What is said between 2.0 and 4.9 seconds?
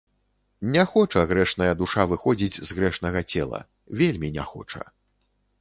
выходзіць з грэшнага цела, вельмі не хоча.